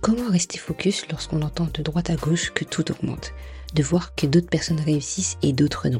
[0.00, 3.32] Comment rester focus lorsqu'on entend de droite à gauche que tout augmente,
[3.74, 5.98] de voir que d'autres personnes réussissent et d'autres non?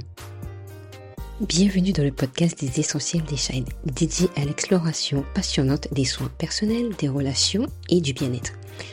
[1.40, 6.94] Bienvenue dans le podcast des essentiels des Shine, dédié à l'exploration passionnante des soins personnels,
[6.98, 8.52] des relations et du bien-être.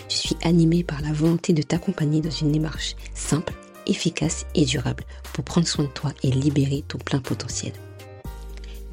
[0.10, 3.54] Je suis animée par la volonté de t'accompagner dans une démarche simple,
[3.86, 7.74] efficace et durable pour prendre soin de toi et libérer ton plein potentiel.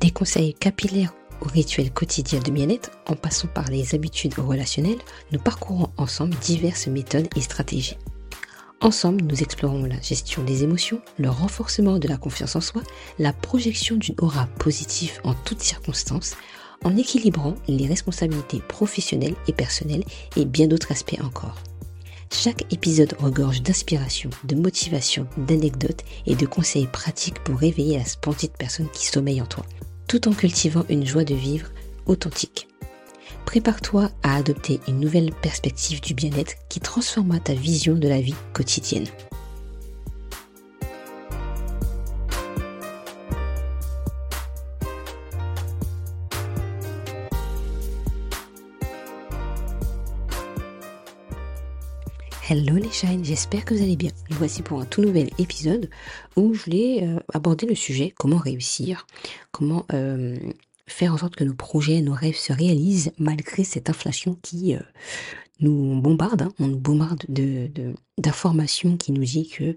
[0.01, 5.01] Des conseils capillaires au rituel quotidien de bien-être, en passant par les habitudes relationnelles,
[5.33, 7.97] nous parcourons ensemble diverses méthodes et stratégies.
[8.83, 12.83] Ensemble, nous explorons la gestion des émotions, le renforcement de la confiance en soi,
[13.19, 16.35] la projection d'une aura positive en toutes circonstances,
[16.83, 20.05] en équilibrant les responsabilités professionnelles et personnelles
[20.37, 21.57] et bien d'autres aspects encore.
[22.33, 28.53] Chaque épisode regorge d'inspiration, de motivation, d'anecdotes et de conseils pratiques pour réveiller la splendide
[28.57, 29.67] personne qui sommeille en toi,
[30.11, 31.69] tout en cultivant une joie de vivre
[32.05, 32.67] authentique.
[33.47, 38.35] Prépare-toi à adopter une nouvelle perspective du bien-être qui transformera ta vision de la vie
[38.53, 39.07] quotidienne.
[52.53, 54.11] Hello les shines, j'espère que vous allez bien.
[54.31, 55.89] Voici pour un tout nouvel épisode
[56.35, 59.07] où je voulais euh, aborder le sujet comment réussir,
[59.53, 60.37] comment euh,
[60.89, 64.81] faire en sorte que nos projets, nos rêves se réalisent malgré cette inflation qui euh,
[65.61, 66.53] nous bombarde, hein.
[66.59, 67.71] on nous bombarde de,
[68.19, 69.77] d'informations qui nous dit que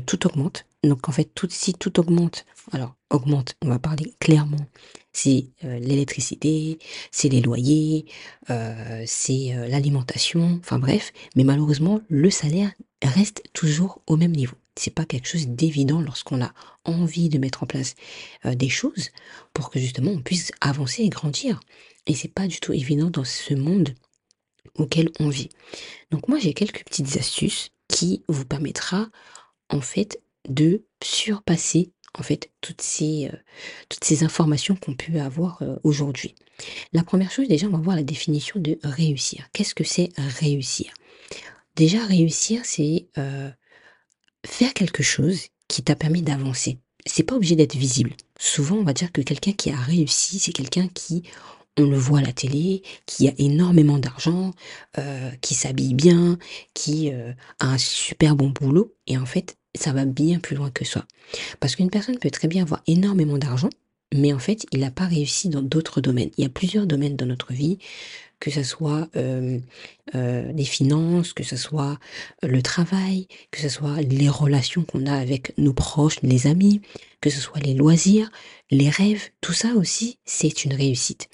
[0.00, 0.64] tout augmente.
[0.82, 4.66] Donc en fait, tout, si tout augmente, alors augmente, on va parler clairement,
[5.12, 6.78] c'est euh, l'électricité,
[7.10, 8.06] c'est les loyers,
[9.06, 12.72] c'est l'alimentation, enfin bref, mais malheureusement, le salaire
[13.02, 16.52] reste toujours au même niveau c'est pas quelque chose d'évident lorsqu'on a
[16.84, 17.94] envie de mettre en place
[18.46, 19.10] euh, des choses
[19.52, 21.60] pour que justement on puisse avancer et grandir.
[22.06, 23.94] Et c'est pas du tout évident dans ce monde
[24.76, 25.50] auquel on vit.
[26.10, 29.08] Donc moi j'ai quelques petites astuces qui vous permettra
[29.68, 33.36] en fait de surpasser en fait toutes ces euh,
[33.88, 36.34] toutes ces informations qu'on peut avoir euh, aujourd'hui.
[36.92, 39.48] La première chose déjà on va voir la définition de réussir.
[39.52, 40.92] Qu'est-ce que c'est réussir?
[41.76, 43.06] Déjà réussir c'est
[44.44, 46.78] faire quelque chose qui t'a permis d'avancer.
[47.06, 48.12] C'est pas obligé d'être visible.
[48.38, 51.22] Souvent, on va dire que quelqu'un qui a réussi, c'est quelqu'un qui,
[51.78, 54.52] on le voit à la télé, qui a énormément d'argent,
[54.98, 56.38] euh, qui s'habille bien,
[56.74, 58.94] qui euh, a un super bon boulot.
[59.06, 61.06] Et en fait, ça va bien plus loin que ça.
[61.60, 63.70] Parce qu'une personne peut très bien avoir énormément d'argent,
[64.14, 66.30] mais en fait, il n'a pas réussi dans d'autres domaines.
[66.36, 67.78] Il y a plusieurs domaines dans notre vie
[68.42, 69.60] que ce soit euh,
[70.16, 72.00] euh, les finances, que ce soit
[72.42, 76.80] le travail, que ce soit les relations qu'on a avec nos proches, les amis,
[77.20, 78.32] que ce soit les loisirs,
[78.72, 81.28] les rêves, tout ça aussi, c'est une réussite.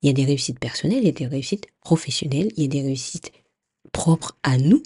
[0.00, 2.70] Il y a des réussites personnelles, il y a des réussites professionnelles, il y a
[2.70, 3.32] des réussites
[3.92, 4.82] propres à nous,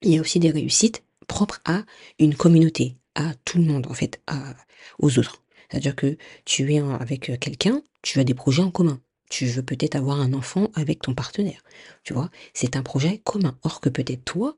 [0.00, 1.84] il y a aussi des réussites propres à
[2.18, 4.54] une communauté, à tout le monde en fait, à,
[4.98, 5.44] aux autres.
[5.70, 9.96] C'est-à-dire que tu es avec quelqu'un, tu as des projets en commun tu veux peut-être
[9.96, 11.62] avoir un enfant avec ton partenaire.
[12.04, 13.58] Tu vois, c'est un projet commun.
[13.62, 14.56] Or que peut-être toi,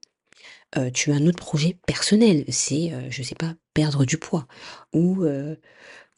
[0.77, 2.45] euh, tu as un autre projet personnel.
[2.49, 4.47] C'est, euh, je sais pas, perdre du poids
[4.93, 5.57] ou euh,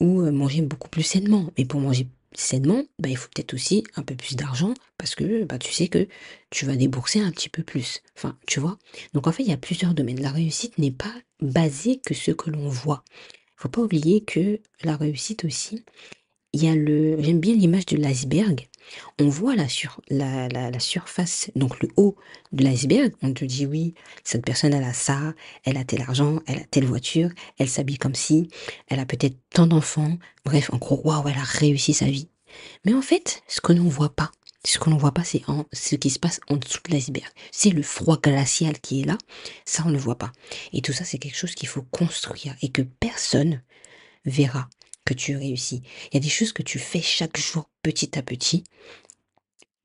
[0.00, 1.50] ou manger beaucoup plus sainement.
[1.56, 5.44] Mais pour manger sainement, bah, il faut peut-être aussi un peu plus d'argent parce que
[5.44, 6.08] bah, tu sais que
[6.50, 8.02] tu vas débourser un petit peu plus.
[8.16, 8.78] Enfin, tu vois?
[9.14, 10.20] Donc en fait, il y a plusieurs domaines.
[10.20, 13.04] La réussite n'est pas basée que ce que l'on voit.
[13.58, 15.84] Il faut pas oublier que la réussite aussi,
[16.52, 18.68] il y a le, j'aime bien l'image de l'iceberg.
[19.18, 22.16] On voit la, sur, la, la, surface, donc le haut
[22.52, 23.12] de l'iceberg.
[23.22, 23.94] On te dit oui,
[24.24, 25.34] cette personne, elle a ça,
[25.64, 28.48] elle a tel argent, elle a telle voiture, elle s'habille comme si,
[28.88, 30.18] elle a peut-être tant d'enfants.
[30.44, 32.28] Bref, en gros, waouh, elle a réussi sa vie.
[32.84, 34.30] Mais en fait, ce que l'on voit pas,
[34.64, 37.28] ce que l'on voit pas, c'est ce qui se passe en dessous de l'iceberg.
[37.50, 39.18] C'est le froid glacial qui est là.
[39.64, 40.32] Ça, on ne le voit pas.
[40.72, 43.62] Et tout ça, c'est quelque chose qu'il faut construire et que personne
[44.24, 44.68] verra
[45.04, 45.82] que tu réussis.
[46.10, 48.64] Il y a des choses que tu fais chaque jour petit à petit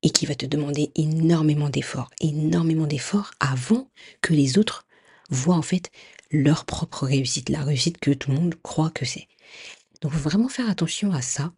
[0.03, 3.89] et qui va te demander énormément d'efforts, énormément d'efforts avant
[4.21, 4.85] que les autres
[5.29, 5.91] voient en fait
[6.31, 9.27] leur propre réussite, la réussite que tout le monde croit que c'est.
[10.01, 11.53] Donc vraiment faire attention à ça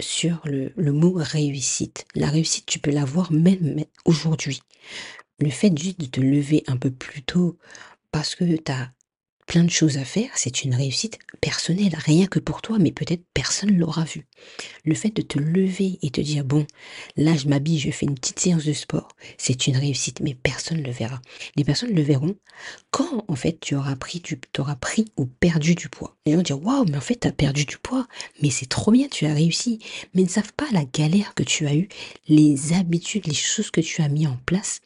[0.00, 2.06] sur le, le mot réussite.
[2.14, 4.62] La réussite, tu peux l'avoir même aujourd'hui.
[5.38, 7.58] Le fait juste de te lever un peu plus tôt
[8.10, 8.92] parce que tu as
[9.52, 13.22] plein de choses à faire, c'est une réussite personnelle, rien que pour toi, mais peut-être
[13.34, 14.24] personne l'aura vu.
[14.86, 16.66] Le fait de te lever et te dire, bon,
[17.18, 20.78] là je m'habille, je fais une petite séance de sport, c'est une réussite, mais personne
[20.78, 21.20] ne le verra.
[21.54, 22.34] Les personnes le verront
[22.90, 26.16] quand, en fait, tu auras pris, tu auras pris ou perdu du poids.
[26.24, 28.06] Les gens dire, waouh, mais en fait, tu as perdu du poids,
[28.40, 29.80] mais c'est trop bien, tu as réussi.
[30.14, 31.90] Mais ils ne savent pas la galère que tu as eue,
[32.26, 34.80] les habitudes, les choses que tu as mis en place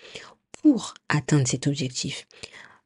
[0.60, 2.26] pour atteindre cet objectif.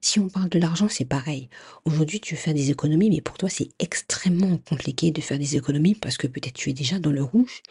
[0.02, 1.50] Si on parle de l'argent, c'est pareil.
[1.85, 5.56] Aujourd'hui, tu veux faire des économies, mais pour toi, c'est extrêmement compliqué de faire des
[5.56, 7.62] économies parce que peut-être tu es déjà dans le rouge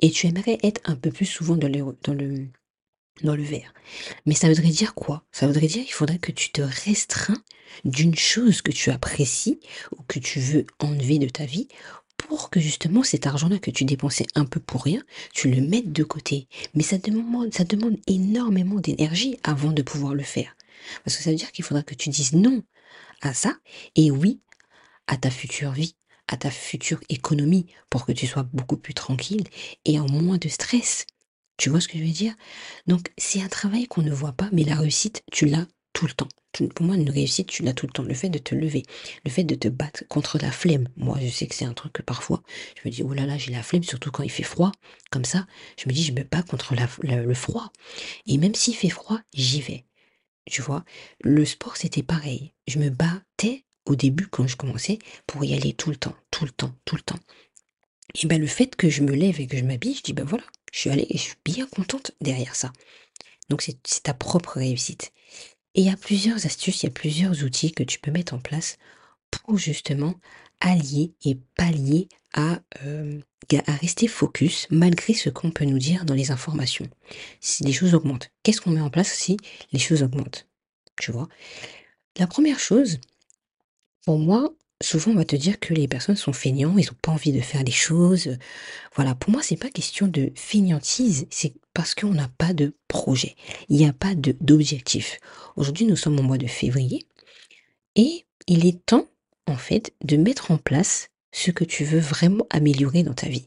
[0.00, 3.74] et tu aimerais être un peu plus souvent dans le, vert.
[4.24, 5.24] Mais ça voudrait dire quoi?
[5.32, 7.42] Ça voudrait dire qu'il faudrait que tu te restreins
[7.84, 9.60] d'une chose que tu apprécies
[9.92, 11.68] ou que tu veux enlever de ta vie
[12.16, 15.02] pour que justement cet argent-là que tu dépensais un peu pour rien,
[15.34, 16.48] tu le mettes de côté.
[16.72, 20.56] Mais ça demande énormément d'énergie avant de pouvoir le faire.
[21.04, 22.62] Parce que ça veut dire qu'il faudra que tu dises non
[23.22, 23.56] à ça
[23.94, 24.40] et oui
[25.06, 25.96] à ta future vie,
[26.28, 29.44] à ta future économie pour que tu sois beaucoup plus tranquille
[29.84, 31.06] et en moins de stress.
[31.56, 32.34] Tu vois ce que je veux dire?
[32.86, 36.12] Donc c'est un travail qu'on ne voit pas, mais la réussite, tu l'as tout le
[36.12, 36.28] temps.
[36.74, 38.02] Pour moi, une réussite, tu l'as tout le temps.
[38.02, 38.82] Le fait de te lever,
[39.24, 40.88] le fait de te battre contre la flemme.
[40.96, 42.42] Moi, je sais que c'est un truc que parfois,
[42.76, 44.72] je me dis, oh là là, j'ai la flemme, surtout quand il fait froid.
[45.10, 45.46] Comme ça,
[45.78, 47.72] je me dis, je me bats contre le froid.
[48.26, 49.85] Et même s'il fait froid, j'y vais.
[50.46, 50.84] Tu vois,
[51.20, 52.52] le sport, c'était pareil.
[52.66, 56.44] Je me battais au début quand je commençais pour y aller tout le temps, tout
[56.44, 57.18] le temps, tout le temps.
[58.14, 60.24] Et ben le fait que je me lève et que je m'habille, je dis ben
[60.24, 62.72] voilà, je suis allée et je suis bien contente derrière ça.
[63.48, 65.12] Donc c'est ta propre réussite.
[65.74, 68.34] Et il y a plusieurs astuces, il y a plusieurs outils que tu peux mettre
[68.34, 68.78] en place
[69.30, 70.14] pour justement
[70.60, 73.20] allier et pallier à, euh,
[73.66, 76.88] à rester focus malgré ce qu'on peut nous dire dans les informations.
[77.40, 79.36] Si les choses augmentent, qu'est-ce qu'on met en place si
[79.72, 80.46] les choses augmentent?
[81.00, 81.28] Tu vois?
[82.18, 82.98] La première chose,
[84.04, 87.12] pour moi, souvent on va te dire que les personnes sont feignants, ils n'ont pas
[87.12, 88.36] envie de faire les choses.
[88.94, 93.36] Voilà, pour moi, c'est pas question de feignantise, c'est parce qu'on n'a pas de projet,
[93.68, 95.18] il n'y a pas d'objectif.
[95.56, 97.06] Aujourd'hui, nous sommes au mois de février
[97.94, 99.06] et il est temps,
[100.04, 103.46] de mettre en place ce que tu veux vraiment améliorer dans ta vie.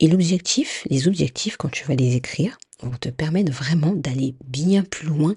[0.00, 4.82] Et l'objectif, les objectifs, quand tu vas les écrire, vont te permettre vraiment d'aller bien
[4.82, 5.36] plus loin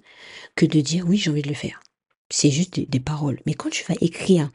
[0.55, 1.81] que de dire oui, j'ai envie de le faire.
[2.29, 3.39] C'est juste des, des paroles.
[3.45, 4.49] Mais quand tu vas écrire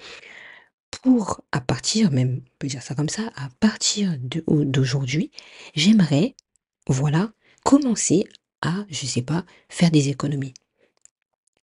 [0.91, 5.31] pour, à partir même, on peut dire ça comme ça, à partir d'aujourd'hui,
[5.75, 6.35] j'aimerais,
[6.89, 7.33] voilà,
[7.65, 8.27] commencer
[8.61, 10.55] à, je sais pas, faire des économies.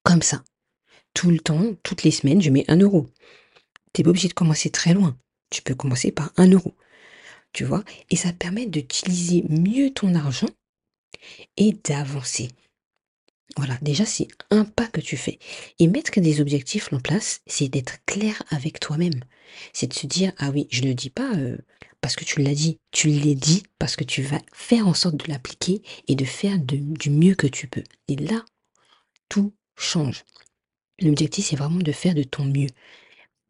[0.02, 0.42] Comme ça.
[1.14, 3.06] Tout le temps, toutes les semaines, je mets un euro.
[3.92, 5.16] T'es pas obligé de commencer très loin.
[5.50, 6.74] Tu peux commencer par un euro.
[7.52, 7.84] Tu vois?
[8.10, 10.48] Et ça te permet d'utiliser mieux ton argent
[11.56, 12.48] et d'avancer.
[13.56, 15.38] Voilà, déjà c'est un pas que tu fais.
[15.78, 19.20] Et mettre des objectifs en place, c'est d'être clair avec toi-même.
[19.74, 21.58] C'est de se dire, ah oui, je ne le dis pas euh,
[22.00, 25.16] parce que tu l'as dit, tu l'as dit parce que tu vas faire en sorte
[25.16, 27.84] de l'appliquer et de faire du mieux que tu peux.
[28.08, 28.42] Et là,
[29.28, 30.24] tout change.
[31.00, 32.68] L'objectif, c'est vraiment de faire de ton mieux.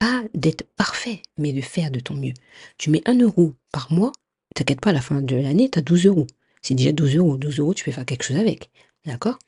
[0.03, 2.33] Pas d'être parfait, mais de faire de ton mieux.
[2.77, 4.11] Tu mets un euro par mois,
[4.53, 6.27] t'inquiète pas, à la fin de l'année, tu as 12 euros.
[6.61, 7.37] C'est déjà 12 euros.
[7.37, 8.69] 12 euros, tu peux faire quelque chose avec.
[9.07, 9.39] D'accord?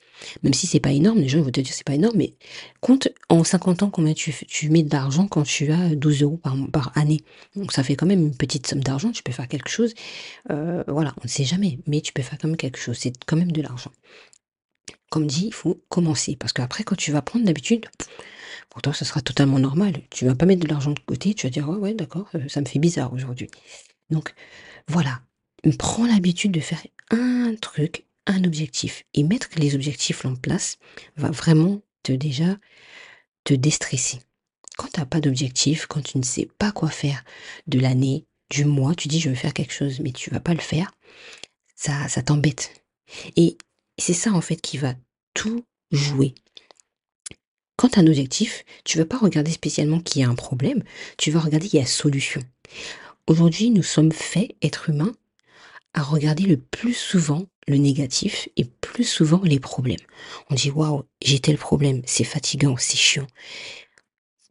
[0.45, 2.35] Même si c'est pas énorme, les gens vont te dire c'est pas énorme, mais
[2.81, 6.55] compte en 50 ans combien tu, tu mets d'argent quand tu as 12 euros par,
[6.73, 7.23] par année.
[7.56, 9.93] Donc ça fait quand même une petite somme d'argent, tu peux faire quelque chose.
[10.53, 12.97] Euh, voilà, on ne sait jamais, mais tu peux faire quand même quelque chose.
[12.97, 13.91] C'est quand même de l'argent.
[15.11, 16.37] Comme dit, il faut commencer.
[16.37, 17.87] Parce qu'après, quand tu vas prendre d'habitude,
[18.71, 19.95] pour toi, ça sera totalement normal.
[20.11, 22.49] Tu vas pas mettre de l'argent de côté, tu vas dire, oh ouais, d'accord, euh,
[22.49, 23.49] ça me fait bizarre aujourd'hui.
[24.11, 24.35] Donc,
[24.89, 25.21] voilà.
[25.79, 29.05] Prends l'habitude de faire un truc un objectif.
[29.15, 30.79] Et mettre les objectifs en place
[31.17, 32.56] va vraiment te déjà
[33.44, 34.21] te déstresser.
[34.77, 37.25] Quand tu n'as pas d'objectif, quand tu ne sais pas quoi faire
[37.67, 40.55] de l'année, du mois, tu dis je veux faire quelque chose, mais tu vas pas
[40.55, 40.93] le faire,
[41.77, 42.83] ça, ça t'embête.
[43.37, 43.56] Et
[43.99, 44.94] c'est ça en fait qui va
[45.35, 46.35] tout jouer.
[47.77, 50.35] Quand tu as un objectif, tu ne vas pas regarder spécialement qu'il y a un
[50.35, 50.83] problème,
[51.19, 52.41] tu vas regarder qu'il y a solution.
[53.27, 55.15] Aujourd'hui, nous sommes faits, êtres humains,
[55.95, 60.01] à regarder le plus souvent le négatif et plus souvent les problèmes.
[60.51, 63.27] On dit waouh, j'ai tel problème, c'est fatigant, c'est chiant.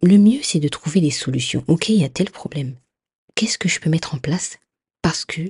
[0.01, 1.63] Le mieux, c'est de trouver des solutions.
[1.68, 2.75] Ok, il y a tel problème.
[3.36, 4.58] Qu'est-ce que je peux mettre en place
[5.01, 5.42] parce que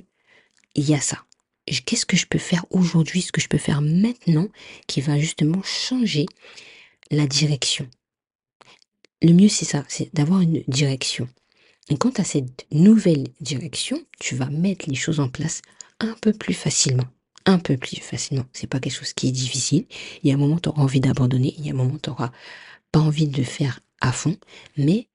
[0.74, 1.24] il y a ça?
[1.66, 4.48] Qu'est-ce que je peux faire aujourd'hui, ce que je peux faire maintenant
[4.86, 6.26] qui va justement changer
[7.10, 7.88] la direction.
[9.22, 11.28] Le mieux, c'est ça, c'est d'avoir une direction.
[11.88, 15.62] Et quant à cette nouvelle direction, tu vas mettre les choses en place
[16.00, 17.04] un peu plus facilement
[17.46, 18.46] un peu plus facilement.
[18.52, 19.86] C'est pas quelque chose qui est difficile.
[20.22, 21.54] Il y a un moment, tu auras envie d'abandonner.
[21.58, 22.32] Il y a un moment, tu n'auras
[22.92, 24.36] pas envie de le faire à fond.
[24.76, 25.08] Mais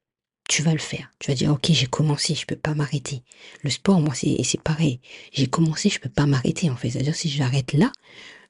[0.47, 1.11] tu vas le faire.
[1.19, 3.23] Tu vas dire, ok, j'ai commencé, je peux pas m'arrêter.
[3.63, 4.99] Le sport, moi, c'est, pareil.
[5.31, 6.91] J'ai commencé, je peux pas m'arrêter, en fait.
[6.91, 7.91] C'est-à-dire, si j'arrête là,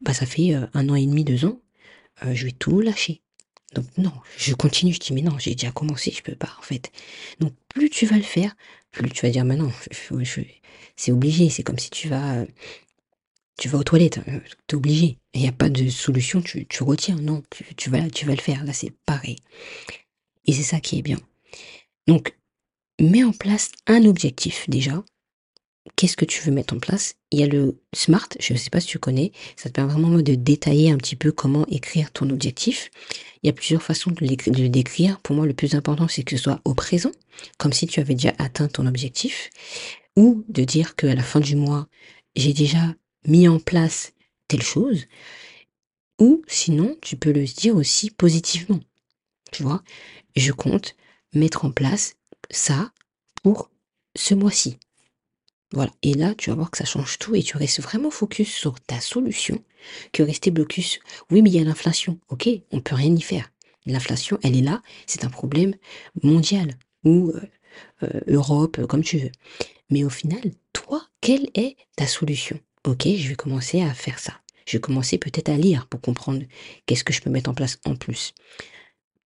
[0.02, 1.60] bah, ça fait euh, un an et demi, deux ans,
[2.26, 3.22] euh, je vais tout lâcher.
[3.74, 6.64] Donc, non, je continue, je dis, mais non, j'ai déjà commencé, je peux pas, en
[6.64, 6.92] fait.
[7.40, 8.56] Donc, plus tu vas le faire,
[8.92, 11.50] plus tu vas dire, maintenant, c'est obligé.
[11.50, 12.46] C'est comme si tu vas,
[13.58, 14.20] tu vas aux toilettes,
[14.68, 15.18] tu es obligé.
[15.34, 17.16] Il n'y a pas de solution, tu, retiens.
[17.16, 18.64] Non, tu, vas, tu vas le faire.
[18.66, 19.38] Là, c'est pareil.
[20.46, 21.20] Et c'est ça qui est bien.
[22.08, 22.36] Donc,
[23.00, 25.04] mets en place un objectif déjà.
[25.96, 27.16] Qu'est-ce que tu veux mettre en place?
[27.32, 29.94] Il y a le SMART, je ne sais pas si tu connais, ça te permet
[29.94, 32.90] vraiment de détailler un petit peu comment écrire ton objectif.
[33.42, 35.20] Il y a plusieurs façons de, le décrire.
[35.22, 37.12] Pour moi, le plus important, c'est que ce soit au présent,
[37.58, 39.50] comme si tu avais déjà atteint ton objectif,
[40.16, 41.88] ou de dire qu'à la fin du mois,
[42.36, 42.96] j'ai déjà
[43.26, 44.14] mis en place
[44.48, 45.06] telle chose,
[46.20, 48.80] ou sinon, tu peux le dire aussi positivement.
[49.52, 49.84] Tu vois,
[50.36, 50.96] je compte
[51.34, 52.16] mettre en place
[52.50, 52.92] ça
[53.42, 53.70] pour
[54.16, 54.78] ce mois-ci.
[55.72, 55.92] Voilà.
[56.02, 58.80] Et là, tu vas voir que ça change tout et tu restes vraiment focus sur
[58.80, 59.64] ta solution
[60.14, 61.00] que rester blocus.
[61.30, 62.20] Oui, mais il y a l'inflation.
[62.30, 63.52] Ok, on peut rien y faire.
[63.86, 64.82] L'inflation, elle est là.
[65.06, 65.76] C'est un problème
[66.24, 66.74] mondial
[67.04, 67.42] ou euh,
[68.04, 69.32] euh, Europe, comme tu veux.
[69.90, 70.42] Mais au final,
[70.74, 72.60] toi, quelle est ta solution?
[72.86, 74.34] Ok, je vais commencer à faire ça.
[74.66, 76.44] Je vais commencer peut-être à lire pour comprendre
[76.86, 78.34] qu'est-ce que je peux mettre en place en plus.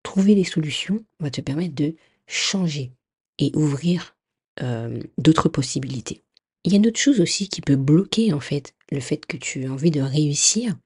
[0.03, 1.97] Trouver les solutions va te permettre de
[2.27, 2.93] changer
[3.39, 4.17] et ouvrir
[4.63, 6.22] euh, d'autres possibilités.
[6.65, 9.37] Il y a une autre chose aussi qui peut bloquer en fait le fait que
[9.37, 10.77] tu as envie de réussir,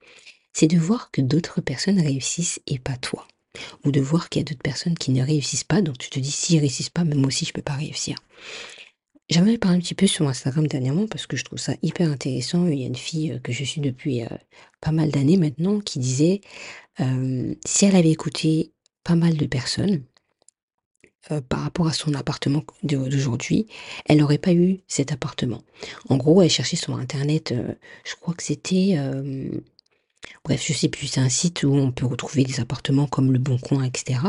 [0.52, 3.26] c'est de voir que d'autres personnes réussissent et pas toi.
[3.85, 6.18] Ou de voir qu'il y a d'autres personnes qui ne réussissent pas, donc tu te
[6.18, 8.16] dis s'ils réussissent pas, mais moi aussi je peux pas réussir.
[9.28, 12.66] J'aimerais parler un petit peu sur Instagram dernièrement parce que je trouve ça hyper intéressant.
[12.68, 14.28] Il y a une fille euh, que je suis depuis euh,
[14.80, 16.40] pas mal d'années maintenant qui disait
[17.00, 20.04] euh, si elle avait écouté pas mal de personnes,
[21.33, 23.66] euh, par rapport à son appartement d'aujourd'hui,
[24.04, 25.62] elle n'aurait pas eu cet appartement.
[26.09, 29.50] En gros, elle cherchait sur internet, euh, je crois que c'était, euh,
[30.45, 33.40] bref, je sais plus, c'est un site où on peut retrouver des appartements comme le
[33.40, 34.21] Bon Coin, etc.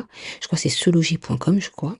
[0.41, 1.97] Je crois que c'est seloger.com, je crois.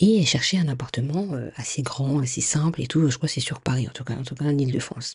[0.00, 3.08] Et elle cherchait un appartement assez grand, assez simple et tout.
[3.08, 5.14] Je crois que c'est sur Paris, en tout cas, en tout cas en Ile-de-France.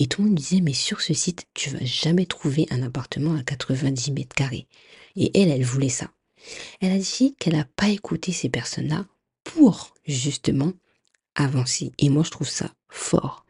[0.00, 3.36] Et tout le monde disait, mais sur ce site, tu vas jamais trouver un appartement
[3.36, 4.66] à 90 mètres carrés.
[5.14, 6.10] Et elle, elle voulait ça.
[6.80, 9.06] Elle a dit qu'elle n'a pas écouté ces personnes-là
[9.44, 10.72] pour justement
[11.34, 11.92] avancer.
[11.98, 13.44] Et moi, je trouve ça fort.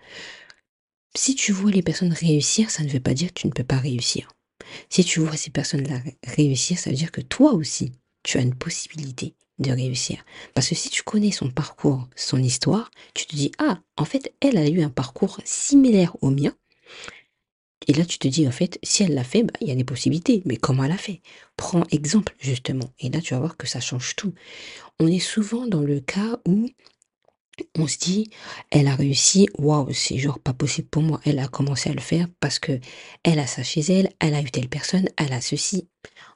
[1.14, 3.64] Si tu vois les personnes réussir, ça ne veut pas dire que tu ne peux
[3.64, 4.28] pas réussir.
[4.88, 8.54] Si tu vois ces personnes-là réussir, ça veut dire que toi aussi, tu as une
[8.54, 10.24] possibilité de réussir.
[10.54, 14.34] Parce que si tu connais son parcours, son histoire, tu te dis, ah, en fait,
[14.40, 16.54] elle a eu un parcours similaire au mien,
[17.86, 19.74] et là, tu te dis, en fait, si elle l'a fait, bah, il y a
[19.74, 20.42] des possibilités.
[20.44, 21.20] Mais comment elle a fait?
[21.56, 22.92] Prends exemple, justement.
[22.98, 24.32] Et là, tu vas voir que ça change tout.
[25.00, 26.68] On est souvent dans le cas où
[27.76, 28.30] on se dit,
[28.70, 31.20] elle a réussi, waouh, c'est genre pas possible pour moi.
[31.24, 32.80] Elle a commencé à le faire parce que
[33.22, 35.88] elle a ça chez elle, elle a eu telle personne, elle a ceci.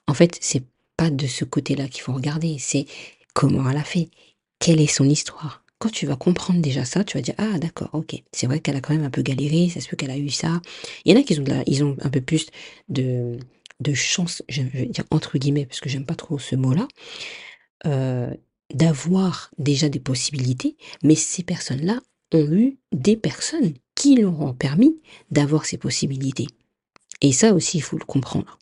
[0.07, 0.65] En fait, c'est
[0.97, 2.87] pas de ce côté-là qu'il faut regarder, c'est
[3.35, 4.11] comment elle a fait,
[4.59, 7.91] quelle est son histoire, quand tu vas comprendre déjà ça, tu vas dire ah d'accord,
[7.93, 10.19] ok, c'est vrai qu'elle a quand même un peu galéré, ça se peut qu'elle a
[10.19, 10.61] eu ça.
[11.05, 12.47] Il y en a qui ont ils ont un peu plus
[12.89, 13.39] de
[13.81, 16.89] de chance, je vais dire entre guillemets parce que j'aime pas trop ce mot-là,
[17.87, 18.35] euh,
[18.75, 22.01] d'avoir déjà des possibilités, mais ces personnes-là
[22.33, 26.49] ont eu des personnes qui leur ont permis d'avoir ces possibilités.
[27.21, 28.59] Et ça aussi, il faut le comprendre.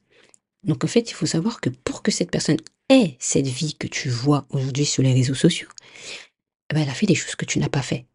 [0.64, 2.56] Donc en fait, il faut savoir que pour que cette personne
[2.88, 5.68] ait cette vie que tu vois aujourd'hui sur les réseaux sociaux,
[6.70, 8.06] ben, elle a fait des choses que tu n'as pas fait.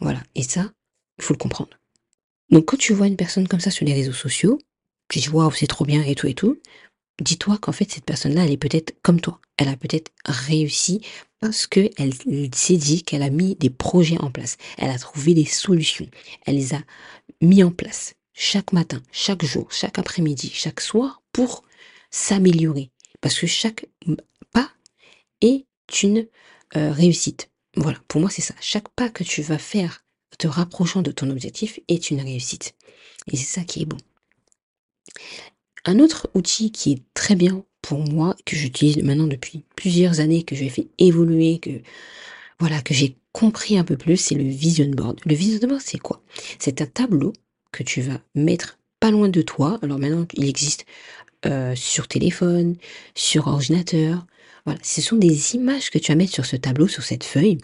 [0.00, 0.22] Voilà.
[0.34, 0.72] Et ça,
[1.18, 1.78] il faut le comprendre.
[2.50, 4.58] Donc, quand tu vois une personne comme ça sur les réseaux sociaux,
[5.08, 6.60] tu dis, waouh, c'est trop bien et tout et tout,
[7.20, 9.40] dis-toi qu'en fait, cette personne-là, elle est peut-être comme toi.
[9.56, 11.00] Elle a peut-être réussi
[11.40, 12.14] parce qu'elle
[12.54, 14.56] s'est dit qu'elle a mis des projets en place.
[14.78, 16.08] Elle a trouvé des solutions.
[16.46, 16.80] Elle les a
[17.40, 21.62] mis en place chaque matin, chaque jour, chaque après-midi, chaque soir pour
[22.10, 22.90] s'améliorer.
[23.20, 23.86] Parce que chaque
[24.52, 24.70] pas
[25.40, 25.66] est
[26.02, 26.26] une
[26.76, 27.50] euh, réussite.
[27.76, 28.54] Voilà, pour moi c'est ça.
[28.60, 30.04] Chaque pas que tu vas faire
[30.38, 32.74] te rapprochant de ton objectif est une réussite.
[33.30, 33.98] Et c'est ça qui est bon.
[35.84, 40.42] Un autre outil qui est très bien pour moi, que j'utilise maintenant depuis plusieurs années,
[40.42, 41.82] que j'ai fait évoluer, que
[42.58, 45.20] voilà, que j'ai compris un peu plus, c'est le vision board.
[45.26, 46.22] Le vision board, c'est quoi?
[46.58, 47.32] C'est un tableau
[47.72, 49.78] que tu vas mettre pas loin de toi.
[49.82, 50.86] Alors maintenant, il existe
[51.44, 52.76] euh, sur téléphone,
[53.14, 54.24] sur ordinateur,
[54.64, 57.58] voilà, ce sont des images que tu vas mettre sur ce tableau, sur cette feuille,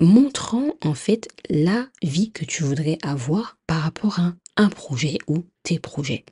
[0.00, 5.44] montrant en fait la vie que tu voudrais avoir par rapport à un projet ou
[5.62, 6.24] tes projets.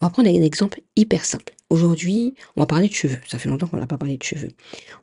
[0.00, 1.54] On va prendre un exemple hyper simple.
[1.70, 3.18] Aujourd'hui, on va parler de cheveux.
[3.26, 4.50] Ça fait longtemps qu'on n'a pas parlé de cheveux.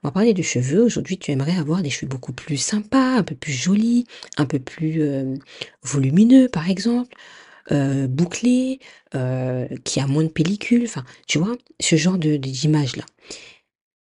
[0.03, 0.84] On va parler de cheveux.
[0.84, 4.06] Aujourd'hui, tu aimerais avoir des cheveux beaucoup plus sympas, un peu plus jolis,
[4.38, 5.36] un peu plus euh,
[5.84, 7.15] volumineux, par exemple,
[7.72, 8.79] euh, bouclés,
[9.15, 10.84] euh, qui a moins de pellicule.
[10.84, 13.06] Enfin, tu vois, ce genre de d'image-là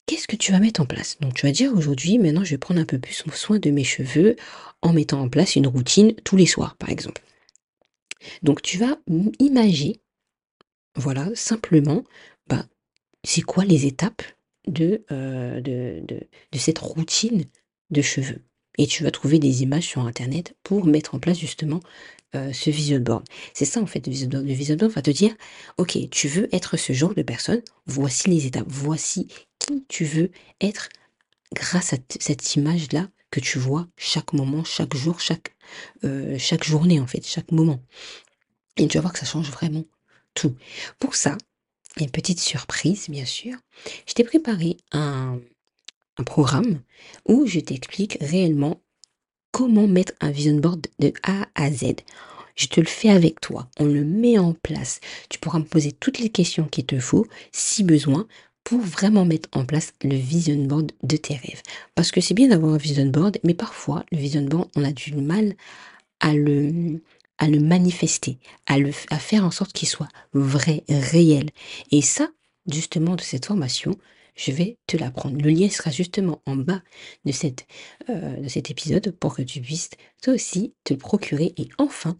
[0.10, 1.18] qu'est-ce que tu vas mettre en place?
[1.20, 3.84] Donc tu vas dire aujourd'hui, maintenant je vais prendre un peu plus soin de mes
[3.84, 4.38] cheveux
[4.82, 7.22] en mettant en place une routine tous les soirs, par exemple.
[8.42, 8.98] Donc tu vas
[9.38, 10.02] imaginer,
[10.96, 12.04] voilà, simplement,
[12.48, 12.66] bah,
[13.24, 14.24] c'est quoi les étapes
[14.68, 17.46] de, euh, de, de, cette routine
[17.92, 18.42] de cheveux?
[18.80, 21.82] Et tu vas trouver des images sur Internet pour mettre en place justement
[22.34, 23.26] euh, ce vision board.
[23.54, 24.46] C'est ça en fait le vision board.
[24.46, 25.36] Vision board va te dire,
[25.78, 29.28] ok, tu veux être ce genre de personne, voici les étapes, voici
[29.88, 30.90] tu veux être
[31.54, 35.56] grâce à cette image-là que tu vois chaque moment, chaque jour, chaque,
[36.04, 37.82] euh, chaque journée en fait, chaque moment.
[38.78, 39.86] Et tu vas voir que ça change vraiment
[40.34, 40.56] tout.
[41.00, 41.38] Pour ça,
[42.00, 43.58] une petite surprise bien sûr.
[44.08, 45.40] Je t'ai préparé un,
[46.18, 46.82] un programme
[47.26, 48.82] où je t'explique réellement
[49.52, 51.96] comment mettre un vision board de A à Z.
[52.56, 53.70] Je te le fais avec toi.
[53.80, 55.00] On le met en place.
[55.30, 58.28] Tu pourras me poser toutes les questions qu'il te faut, si besoin,
[58.70, 61.64] pour vraiment mettre en place le vision board de tes rêves.
[61.96, 64.92] Parce que c'est bien d'avoir un vision board, mais parfois, le vision board, on a
[64.92, 65.56] du mal
[66.20, 67.02] à le,
[67.40, 71.50] à le manifester, à, le, à faire en sorte qu'il soit vrai, réel.
[71.90, 72.30] Et ça,
[72.72, 73.98] justement, de cette formation,
[74.36, 75.42] je vais te l'apprendre.
[75.42, 76.84] Le lien sera justement en bas
[77.26, 77.66] de, cette,
[78.10, 79.90] euh, de cet épisode pour que tu puisses
[80.22, 82.20] toi aussi te procurer et enfin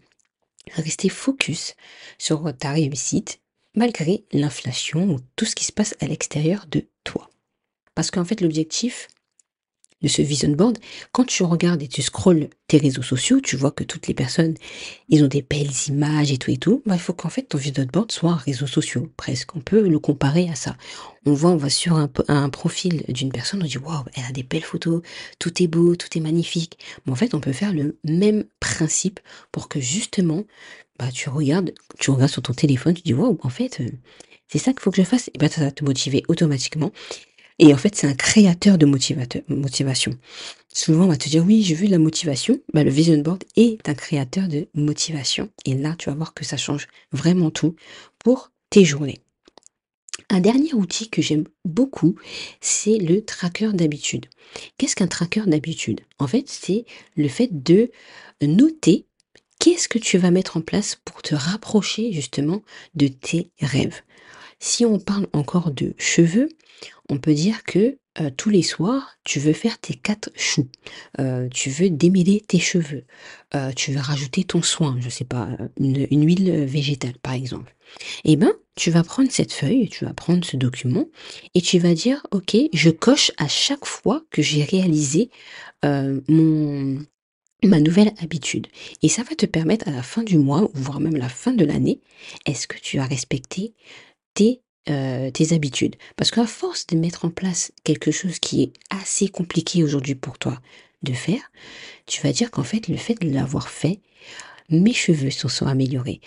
[0.72, 1.76] rester focus
[2.18, 3.40] sur ta réussite
[3.74, 7.30] malgré l'inflation ou tout ce qui se passe à l'extérieur de toi.
[7.94, 9.08] Parce qu'en fait, l'objectif,
[10.02, 10.78] de ce vision board,
[11.12, 14.54] quand tu regardes et tu scrolles tes réseaux sociaux, tu vois que toutes les personnes,
[15.08, 16.82] ils ont des belles images et tout et tout.
[16.86, 19.54] Bah, il faut qu'en fait ton vision board soit un réseau social, presque.
[19.56, 20.76] On peut le comparer à ça.
[21.26, 24.32] On voit, on va sur un, un profil d'une personne, on dit waouh, elle a
[24.32, 25.02] des belles photos,
[25.38, 26.78] tout est beau, tout est magnifique.
[27.04, 29.20] Mais en fait, on peut faire le même principe
[29.52, 30.44] pour que justement,
[31.00, 33.88] bah, tu regardes, tu regardes sur ton téléphone, tu dis waouh, en fait, euh,
[34.48, 35.28] c'est ça qu'il faut que je fasse.
[35.28, 36.92] Et bah, ça va te motiver automatiquement.
[37.58, 40.12] Et en fait, c'est un créateur de motivation.
[40.72, 42.58] Souvent, on va te dire, oui, j'ai vu de la motivation.
[42.74, 45.48] Bah, le vision board est un créateur de motivation.
[45.64, 47.76] Et là, tu vas voir que ça change vraiment tout
[48.18, 49.20] pour tes journées.
[50.28, 52.14] Un dernier outil que j'aime beaucoup,
[52.60, 54.26] c'est le tracker d'habitude.
[54.76, 56.02] Qu'est-ce qu'un tracker d'habitude?
[56.18, 56.84] En fait, c'est
[57.16, 57.90] le fait de
[58.42, 59.06] noter
[59.60, 62.62] qu'est-ce que tu vas mettre en place pour te rapprocher justement
[62.94, 64.02] de tes rêves?
[64.58, 66.48] Si on parle encore de cheveux,
[67.08, 70.68] on peut dire que euh, tous les soirs, tu veux faire tes quatre choux,
[71.18, 73.04] euh, tu veux démêler tes cheveux,
[73.54, 77.74] euh, tu veux rajouter ton soin, je sais pas, une, huile végétale par exemple.
[78.24, 81.06] Eh ben, tu vas prendre cette feuille, tu vas prendre ce document
[81.54, 85.30] et tu vas dire, ok, je coche à chaque fois que j'ai réalisé
[85.82, 86.98] mon
[87.64, 88.66] ma nouvelle habitude.
[89.02, 91.64] Et ça va te permettre à la fin du mois, voire même la fin de
[91.64, 92.00] l'année,
[92.46, 93.74] est-ce que tu as respecté
[94.34, 95.96] tes euh, tes habitudes?
[96.16, 100.38] Parce qu'à force de mettre en place quelque chose qui est assez compliqué aujourd'hui pour
[100.38, 100.60] toi
[101.02, 101.50] de faire,
[102.06, 104.00] tu vas dire qu'en fait, le fait de l'avoir fait,
[104.68, 106.20] mes cheveux se sont améliorés.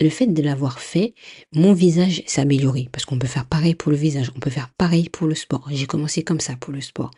[0.00, 1.14] Le fait de l'avoir fait,
[1.52, 2.88] mon visage s'est amélioré.
[2.90, 5.68] Parce qu'on peut faire pareil pour le visage, on peut faire pareil pour le sport.
[5.70, 7.12] J'ai commencé comme ça pour le sport.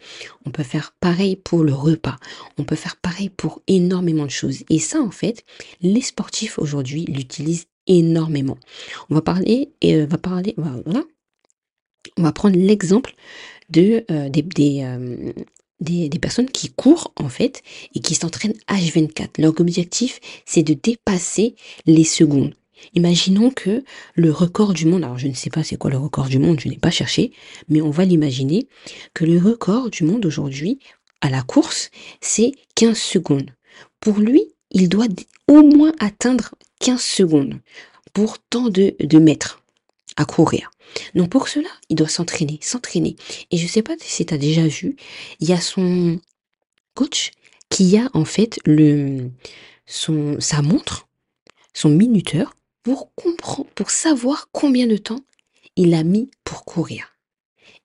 [0.44, 2.16] On peut faire pareil pour le repas.
[2.58, 4.62] On peut faire pareil pour énormément de choses.
[4.68, 5.44] Et ça, en fait,
[5.80, 8.58] les sportifs aujourd'hui l'utilisent énormément.
[9.08, 11.04] On va parler, euh, va parler, voilà.
[12.18, 13.14] On va prendre l'exemple
[13.70, 15.32] de euh, euh,
[15.80, 17.62] des, des, personnes qui courent en fait
[17.94, 19.40] et qui s'entraînent H24.
[19.40, 22.54] Leur objectif, c'est de dépasser les secondes.
[22.94, 26.28] Imaginons que le record du monde, alors je ne sais pas c'est quoi le record
[26.28, 27.32] du monde, je n'ai pas cherché,
[27.68, 28.68] mais on va l'imaginer
[29.14, 30.78] que le record du monde aujourd'hui
[31.20, 33.50] à la course, c'est 15 secondes.
[34.00, 35.06] Pour lui, il doit
[35.48, 37.60] au moins atteindre 15 secondes
[38.12, 39.62] pour tant de, de mètres
[40.16, 40.70] à courir.
[41.14, 43.16] Donc pour cela, il doit s'entraîner, s'entraîner.
[43.50, 44.96] Et je ne sais pas si tu as déjà vu,
[45.40, 46.20] il y a son
[46.94, 47.32] coach
[47.68, 49.30] qui a en fait le
[49.86, 51.08] son sa montre,
[51.74, 52.55] son minuteur
[52.86, 55.24] pour comprendre pour savoir combien de temps
[55.74, 57.16] il a mis pour courir.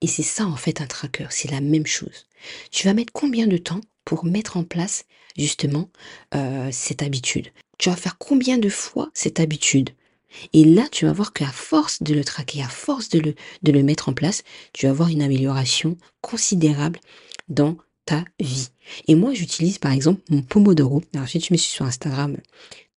[0.00, 2.28] Et c'est ça en fait un tracker, c'est la même chose.
[2.70, 5.04] Tu vas mettre combien de temps pour mettre en place
[5.36, 5.90] justement
[6.36, 7.48] euh, cette habitude?
[7.78, 9.90] Tu vas faire combien de fois cette habitude?
[10.52, 13.34] Et là, tu vas voir qu'à force de le traquer, à force de
[13.64, 17.00] le, mettre en place, tu vas voir une amélioration considérable
[17.48, 18.68] dans ta vie.
[19.08, 21.02] Et moi, j'utilise par exemple mon Pomodoro.
[21.12, 22.36] Alors, si tu me suis sur Instagram,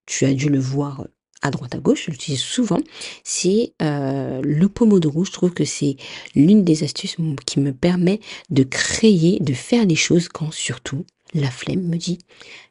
[0.06, 1.08] tu as dû le voir
[1.42, 2.80] à droite à gauche, je l'utilise souvent,
[3.24, 5.26] c'est euh, le Pomodoro.
[5.26, 5.96] Je trouve que c'est
[6.36, 8.20] l'une des astuces qui me permet
[8.50, 12.20] de créer, de faire les choses quand surtout la flemme me dit,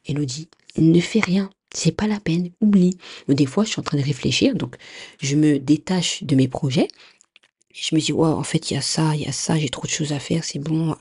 [0.07, 0.49] Elodie,
[0.79, 2.97] ne fais rien, c'est pas la peine, oublie.
[3.29, 4.77] des fois, je suis en train de réfléchir, donc
[5.21, 6.89] je me détache de mes projets.
[7.73, 9.69] Je me dis, ouais, en fait, il y a ça, il y a ça, j'ai
[9.69, 10.97] trop de choses à faire, c'est bon,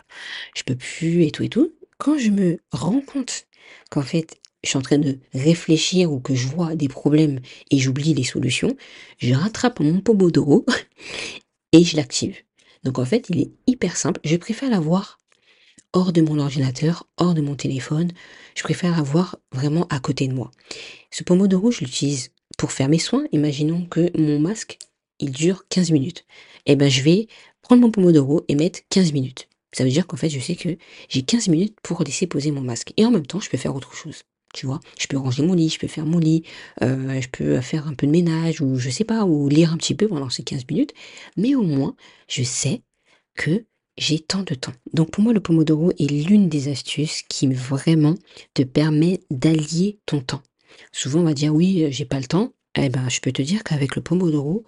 [0.55, 1.73] je peux plus, et tout et tout.
[1.99, 3.45] Quand je me rends compte
[3.91, 7.79] qu'en fait, je suis en train de réfléchir ou que je vois des problèmes et
[7.79, 8.75] j'oublie les solutions,
[9.17, 10.65] je rattrape mon Pomodoro
[11.73, 12.37] et je l'active.
[12.83, 14.19] Donc en fait, il est hyper simple.
[14.23, 15.19] Je préfère l'avoir
[15.93, 18.11] hors de mon ordinateur, hors de mon téléphone.
[18.55, 20.51] Je préfère l'avoir vraiment à côté de moi.
[21.11, 23.25] Ce Pomodoro, je l'utilise pour faire mes soins.
[23.31, 24.79] Imaginons que mon masque,
[25.19, 26.25] il dure 15 minutes.
[26.65, 27.27] Eh ben, je vais
[27.61, 29.47] prendre mon Pomodoro et mettre 15 minutes.
[29.71, 30.77] Ça veut dire qu'en fait, je sais que
[31.09, 32.93] j'ai 15 minutes pour laisser poser mon masque.
[32.97, 34.23] Et en même temps, je peux faire autre chose.
[34.53, 36.43] Tu vois, je peux ranger mon lit, je peux faire mon lit,
[36.81, 39.77] euh, je peux faire un peu de ménage ou je sais pas, ou lire un
[39.77, 40.93] petit peu pendant ces 15 minutes.
[41.37, 41.95] Mais au moins,
[42.27, 42.83] je sais
[43.35, 43.65] que
[43.97, 44.73] j'ai tant de temps.
[44.93, 48.15] Donc pour moi, le Pomodoro est l'une des astuces qui vraiment
[48.53, 50.43] te permet d'allier ton temps.
[50.91, 52.53] Souvent, on va dire oui, j'ai pas le temps.
[52.75, 54.63] Eh ben, je peux te dire qu'avec le Pomodoro,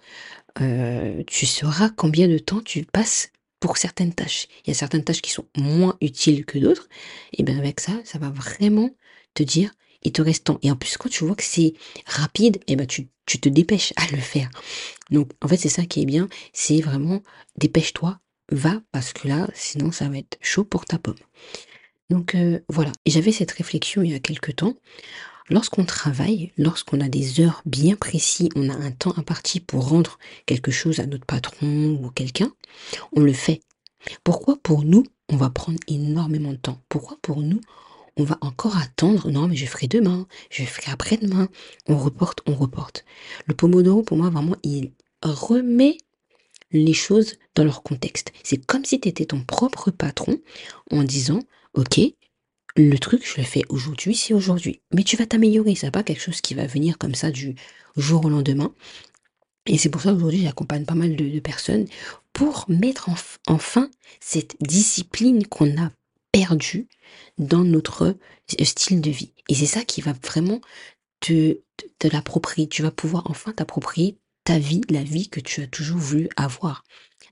[0.60, 4.48] euh, tu sauras combien de temps tu passes pour certaines tâches.
[4.64, 6.88] Il y a certaines tâches qui sont moins utiles que d'autres.
[7.32, 8.90] Et bien avec ça, ça va vraiment
[9.36, 9.70] te dire,
[10.02, 10.58] il te reste temps.
[10.62, 11.74] Et en plus, quand tu vois que c'est
[12.06, 14.48] rapide, et ben tu, te dépêches à le faire.
[15.10, 17.22] Donc en fait, c'est ça qui est bien, c'est vraiment
[17.58, 18.18] dépêche-toi,
[18.50, 21.16] va, parce que là, sinon ça va être chaud pour ta pomme.
[22.08, 24.76] Donc euh, voilà, et j'avais cette réflexion il y a quelques temps
[25.48, 30.18] Lorsqu'on travaille, lorsqu'on a des heures bien précises, on a un temps imparti pour rendre
[30.44, 32.52] quelque chose à notre patron ou quelqu'un,
[33.12, 33.60] on le fait.
[34.24, 36.82] Pourquoi pour nous, on va prendre énormément de temps?
[36.88, 37.60] Pourquoi pour nous,
[38.16, 41.48] on va encore attendre Non, mais je ferai demain, je ferai après-demain.
[41.86, 43.04] On reporte, on reporte.
[43.46, 45.98] Le Pomodoro, pour moi, vraiment, il remet
[46.72, 48.32] les choses dans leur contexte.
[48.42, 50.38] C'est comme si tu étais ton propre patron
[50.90, 51.40] en disant,
[51.74, 52.00] OK,
[52.76, 54.80] le truc, je le fais aujourd'hui, c'est aujourd'hui.
[54.92, 57.54] Mais tu vas t'améliorer, c'est pas quelque chose qui va venir comme ça du
[57.96, 58.74] jour au lendemain.
[59.66, 61.86] Et c'est pour ça qu'aujourd'hui, j'accompagne pas mal de, personnes
[62.32, 63.08] pour mettre
[63.46, 65.90] enfin cette discipline qu'on a
[66.36, 66.86] perdue
[67.38, 68.14] dans notre
[68.62, 69.32] style de vie.
[69.48, 70.60] Et c'est ça qui va vraiment
[71.20, 71.60] te,
[71.98, 72.68] te l'approprier.
[72.68, 76.84] Tu vas pouvoir enfin t'approprier ta vie, la vie que tu as toujours voulu avoir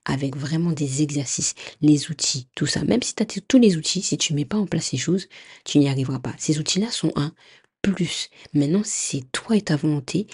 [0.07, 2.83] avec vraiment des exercices, les outils, tout ça.
[2.85, 5.29] Même si tu as tous les outils, si tu mets pas en place ces choses,
[5.67, 6.35] tu n'y arriveras pas.
[6.39, 7.35] Ces outils-là sont un
[7.83, 8.31] plus.
[8.55, 10.27] Maintenant, c'est toi et ta volonté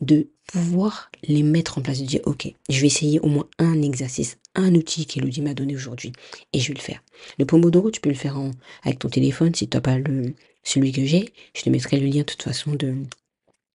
[0.00, 3.80] de pouvoir les mettre en place, de dire, ok, je vais essayer au moins un
[3.82, 6.12] exercice, un outil qu'Elodie m'a donné aujourd'hui,
[6.52, 7.02] et je vais le faire.
[7.38, 8.38] Le Pomodoro, tu peux le faire
[8.82, 12.06] avec ton téléphone, si tu n'as pas le, celui que j'ai, je te mettrai le
[12.06, 12.96] lien de toute façon de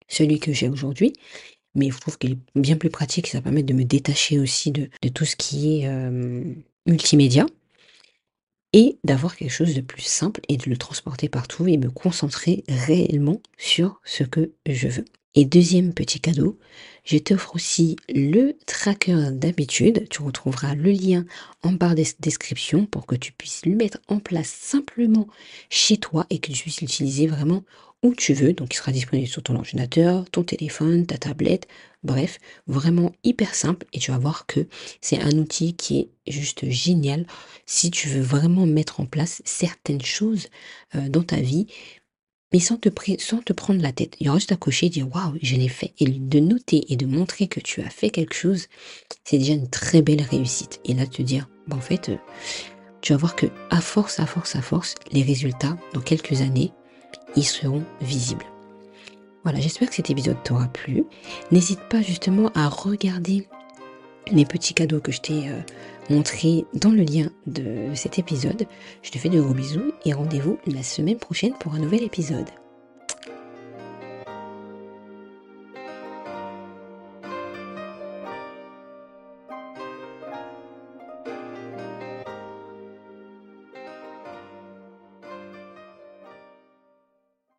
[0.08, 1.12] celui que j'ai aujourd'hui
[1.78, 4.90] mais je trouve qu'il est bien plus pratique, ça permet de me détacher aussi de,
[5.14, 6.42] tout ce qui est euh,
[6.86, 7.46] multimédia
[8.72, 12.64] et d'avoir quelque chose de plus simple et de le transporter partout et me concentrer
[12.68, 15.04] réellement sur ce que je veux.
[15.40, 16.58] Et deuxième petit cadeau,
[17.04, 20.08] je t'offre aussi le tracker d'habitude.
[20.10, 21.26] Tu retrouveras le lien
[21.62, 25.28] en barre de description pour que tu puisses le mettre en place simplement
[25.70, 27.62] chez toi et que tu puisses l'utiliser vraiment
[28.02, 28.52] où tu veux.
[28.52, 31.68] Donc, il sera disponible sur ton ordinateur, ton téléphone, ta tablette.
[32.02, 33.86] Bref, vraiment hyper simple.
[33.92, 34.66] Et tu vas voir que
[35.00, 37.26] c'est un outil qui est juste génial
[37.64, 40.48] si tu veux vraiment mettre en place certaines choses
[40.96, 41.68] euh, dans ta vie.
[42.52, 42.88] Mais sans te,
[43.52, 44.16] prendre la tête.
[44.20, 45.92] Il y aura juste à cocher et dire waouh, je l'ai fait.
[45.98, 48.68] Et de noter et de montrer que tu as fait quelque chose,
[49.24, 50.80] c'est déjà une très belle réussite.
[50.84, 52.16] Et là, te dire, bah, en fait, euh,
[53.02, 56.72] tu vas voir que à force, à force, à force, les résultats, dans quelques années,
[57.36, 58.46] ils seront visibles.
[59.44, 61.04] Voilà, j'espère que cet épisode t'aura plu.
[61.50, 63.46] N'hésite pas justement à regarder
[64.32, 65.60] les petits cadeaux que je t'ai euh,
[66.10, 68.66] montrés dans le lien de cet épisode.
[69.02, 72.48] Je te fais de gros bisous et rendez-vous la semaine prochaine pour un nouvel épisode.